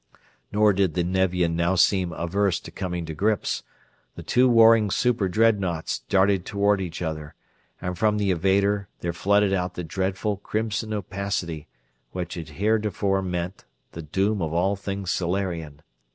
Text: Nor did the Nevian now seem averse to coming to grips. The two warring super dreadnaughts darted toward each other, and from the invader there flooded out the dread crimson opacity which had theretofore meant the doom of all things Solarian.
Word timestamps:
Nor 0.51 0.73
did 0.73 0.95
the 0.95 1.03
Nevian 1.03 1.55
now 1.55 1.75
seem 1.75 2.11
averse 2.13 2.59
to 2.61 2.71
coming 2.71 3.05
to 3.05 3.13
grips. 3.13 3.61
The 4.15 4.23
two 4.23 4.49
warring 4.49 4.89
super 4.89 5.29
dreadnaughts 5.29 5.99
darted 6.09 6.43
toward 6.43 6.81
each 6.81 7.03
other, 7.03 7.35
and 7.79 7.95
from 7.95 8.17
the 8.17 8.31
invader 8.31 8.87
there 9.01 9.13
flooded 9.13 9.53
out 9.53 9.75
the 9.75 9.83
dread 9.83 10.17
crimson 10.41 10.91
opacity 10.91 11.67
which 12.13 12.33
had 12.33 12.47
theretofore 12.47 13.21
meant 13.21 13.65
the 13.91 14.01
doom 14.01 14.41
of 14.41 14.53
all 14.55 14.75
things 14.75 15.11
Solarian. 15.11 15.83